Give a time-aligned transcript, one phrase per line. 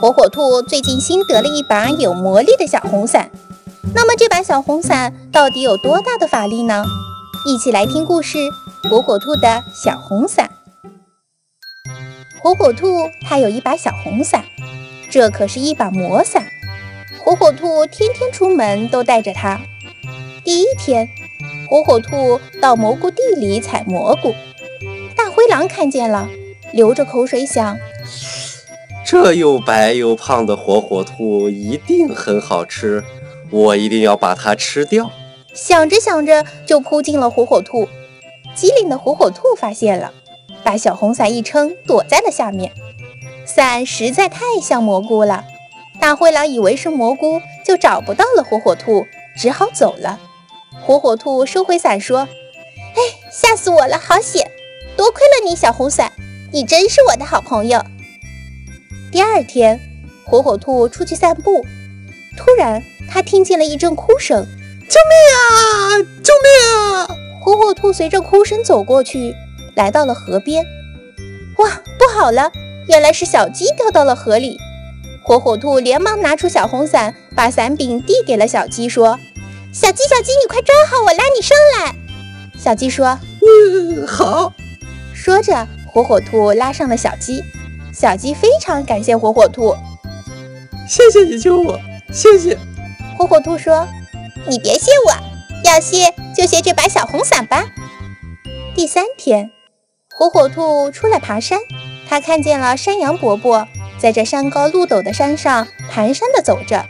[0.00, 3.30] 火火兔最近新得了一把有魔力的小红伞。
[3.94, 6.84] 那么这把小红伞到底有多大的法力呢？
[7.46, 8.38] 一起来听故事
[8.88, 10.50] 《火火兔的小红伞》。
[12.40, 12.86] 火火兔
[13.26, 14.44] 它有一把小红伞，
[15.10, 16.44] 这可是一把魔伞。
[17.24, 19.60] 火火兔天天出门都带着它。
[20.44, 21.08] 第一天，
[21.68, 24.34] 火火兔到蘑菇地里采蘑菇，
[25.16, 26.28] 大灰狼看见了，
[26.72, 27.76] 流着口水想。
[29.10, 33.02] 这又白又胖的火火兔一定很好吃，
[33.50, 35.10] 我一定要把它吃掉。
[35.54, 37.88] 想着想着，就扑进了火火兔。
[38.54, 40.12] 机灵的火火兔发现了，
[40.62, 42.70] 把小红伞一撑，躲在了下面。
[43.46, 45.46] 伞实在太像蘑菇了，
[45.98, 49.06] 大灰狼以为是蘑菇，就找不到了火火兔，
[49.38, 50.20] 只好走了。
[50.82, 52.28] 火火兔收回伞说
[52.94, 53.00] ：“哎，
[53.32, 54.50] 吓死我了，好险！
[54.98, 56.12] 多亏了你，小红伞，
[56.52, 57.82] 你真是我的好朋友。”
[59.10, 59.80] 第二天，
[60.24, 61.64] 火火兔出去散步，
[62.36, 64.44] 突然他听见了一阵哭声
[64.86, 65.96] ：“救命啊！
[66.22, 67.08] 救命啊！”
[67.40, 69.34] 火火兔随着哭声走过去，
[69.74, 70.62] 来到了河边。
[71.56, 72.52] 哇，不好了！
[72.88, 74.58] 原来是小鸡掉到了河里。
[75.22, 79.18] 火火兔连忙拿出小红伞，把伞柄递给了小鸡，说
[79.72, 81.94] ：“小鸡，小鸡，你快抓好我，拉你上来。”
[82.62, 84.52] 小鸡说：“嗯，好。”
[85.14, 87.42] 说着，火火兔拉上了小鸡。
[87.98, 89.74] 小鸡非常感谢火火兔，
[90.88, 91.76] 谢谢你救我，
[92.12, 92.56] 谢谢。
[93.18, 93.88] 火火兔说
[94.46, 95.12] ：“你别谢我，
[95.64, 97.66] 要谢就谢这把小红伞吧。”
[98.76, 99.50] 第三天，
[100.14, 101.58] 火火兔出来爬山，
[102.08, 103.66] 他看见了山羊伯伯
[103.98, 106.86] 在这山高路陡的山上蹒跚地走着。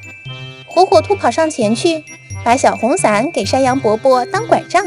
[0.66, 2.04] 火火兔跑上前去，
[2.44, 4.84] 把小红伞给山羊伯伯当拐杖。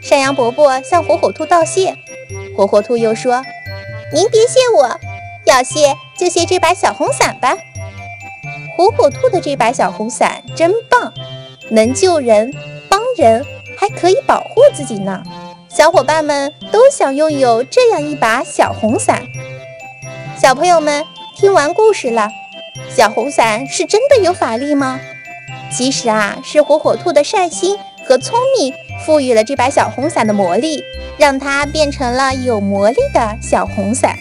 [0.00, 1.96] 山羊伯伯向火火兔道谢，
[2.56, 3.44] 火火兔又说
[4.12, 4.98] ：“您别谢我。”
[5.44, 7.56] 要谢就谢这把小红伞吧。
[8.76, 11.12] 火火兔的这把小红伞真棒，
[11.70, 12.54] 能救人、
[12.88, 13.44] 帮人，
[13.76, 15.22] 还可以保护自己呢。
[15.68, 19.22] 小伙伴们都想拥有这样一把小红伞。
[20.38, 21.04] 小朋友们
[21.36, 22.30] 听完故事了，
[22.88, 25.00] 小红伞是真的有法力吗？
[25.70, 28.74] 其实啊，是火火兔的善心和聪明
[29.04, 30.82] 赋予了这把小红伞的魔力，
[31.16, 34.18] 让它变成了有魔力的小红伞。